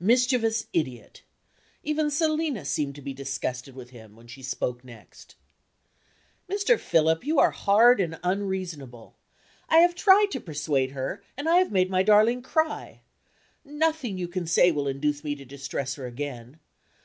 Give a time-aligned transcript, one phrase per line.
[0.00, 1.22] Mischievous idiot!
[1.84, 5.36] Even Selina seemed to be disgusted with him, when she spoke next.)
[6.50, 6.76] "Mr.
[6.80, 9.14] Philip, you are hard and unreasonable.
[9.68, 13.02] I have tried to persuade her, and I have made my darling cry.
[13.64, 16.58] Nothing you can say will induce me to distress her again.